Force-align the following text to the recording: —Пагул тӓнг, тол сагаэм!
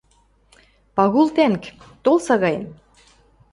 —Пагул 0.95 1.27
тӓнг, 1.35 1.63
тол 2.03 2.17
сагаэм! 2.27 2.65